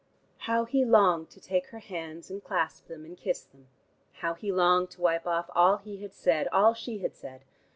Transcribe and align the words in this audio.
How 0.49 0.65
he 0.65 0.83
longed 0.83 1.29
to 1.29 1.39
take 1.39 1.67
her 1.67 1.77
hands 1.77 2.31
and 2.31 2.43
clasp 2.43 2.87
them 2.87 3.05
and 3.05 3.15
kiss 3.15 3.43
them! 3.43 3.67
How 4.13 4.33
he 4.33 4.51
longed 4.51 4.89
to 4.93 5.01
wipe 5.01 5.27
off 5.27 5.47
all 5.53 5.77
he 5.77 5.97
had 6.01 6.15
said, 6.15 6.47
all 6.47 6.73
she 6.73 6.97
had 6.97 7.15
said. 7.15 7.45